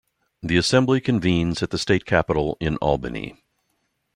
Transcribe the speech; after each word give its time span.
The 0.41 0.57
Assembly 0.57 0.99
convenes 0.99 1.61
at 1.61 1.69
the 1.69 1.77
State 1.77 2.07
Capitol 2.07 2.57
in 2.59 2.75
Albany. 2.77 3.35